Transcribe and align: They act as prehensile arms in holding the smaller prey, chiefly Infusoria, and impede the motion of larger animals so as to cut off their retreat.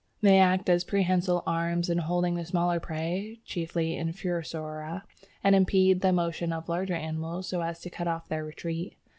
They 0.21 0.39
act 0.39 0.67
as 0.67 0.83
prehensile 0.83 1.43
arms 1.45 1.87
in 1.87 1.99
holding 1.99 2.33
the 2.33 2.43
smaller 2.43 2.79
prey, 2.79 3.39
chiefly 3.45 3.95
Infusoria, 3.95 5.03
and 5.43 5.55
impede 5.55 6.01
the 6.01 6.11
motion 6.11 6.51
of 6.51 6.67
larger 6.67 6.95
animals 6.95 7.47
so 7.47 7.61
as 7.61 7.81
to 7.81 7.91
cut 7.91 8.07
off 8.07 8.27
their 8.27 8.43
retreat. 8.43 8.97